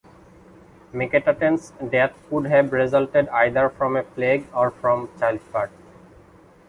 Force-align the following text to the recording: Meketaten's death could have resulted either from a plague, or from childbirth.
Meketaten's 0.93 1.73
death 1.91 2.15
could 2.27 2.47
have 2.47 2.71
resulted 2.73 3.29
either 3.29 3.69
from 3.69 3.95
a 3.95 4.01
plague, 4.01 4.47
or 4.51 4.71
from 4.71 5.07
childbirth. 5.19 5.69